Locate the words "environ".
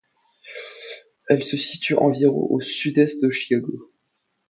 2.01-2.47